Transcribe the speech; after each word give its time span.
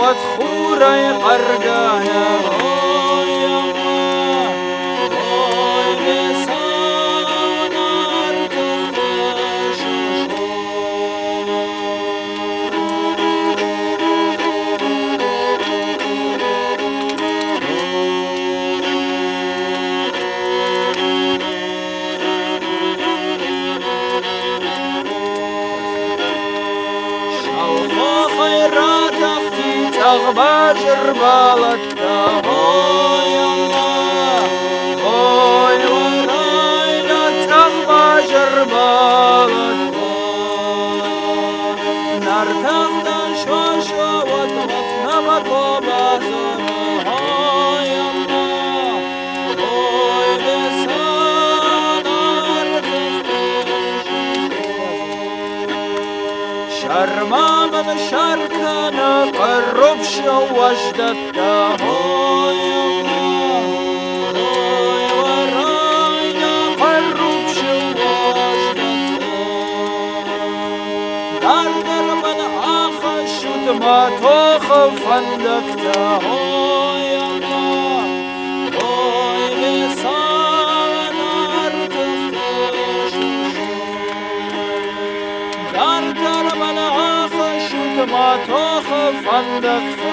وتخوري 0.00 1.12
قرقانه 1.12 2.59
прожервала 30.70 31.76
وجدتك 60.28 61.38
هاي 61.38 62.60
هاي 63.10 63.60
وراينا 65.20 66.54
قرب 66.80 67.46
شو 67.54 67.72
الله 67.72 68.70
دار 71.42 71.72
درب 71.86 72.24
الآخر 72.24 73.26
شو 73.40 73.52
تخف 74.20 75.08
عندك 75.08 75.66
دار 85.72 86.10
درب 86.12 86.62
الآخر 86.62 87.58
شو 87.68 87.82
تما 87.96 88.36
تخف 88.48 89.34
عندك 89.34 90.09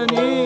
Anthony. 0.00 0.39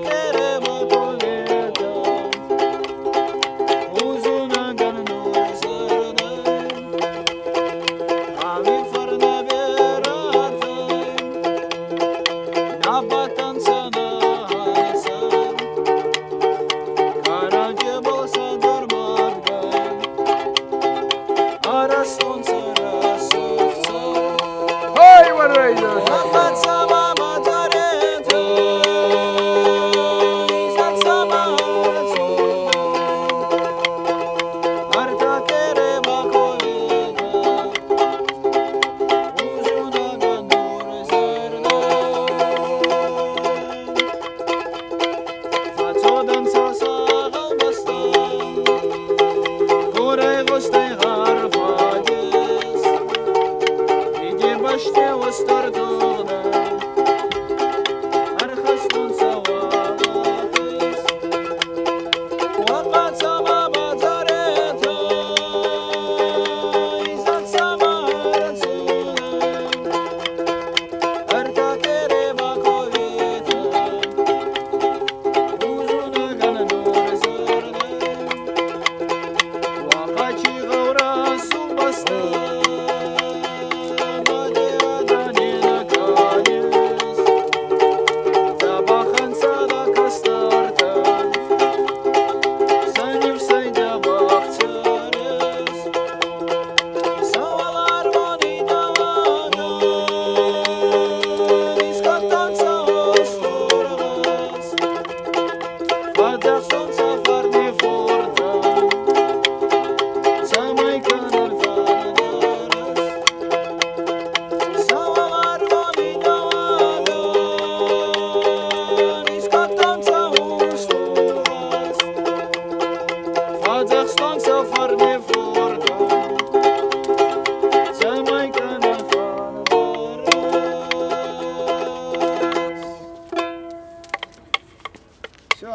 quiero. 0.00 0.39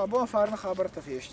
boa 0.07 0.27
forma, 0.27 0.55
Robert 0.57 1.01
Fisch. 1.01 1.31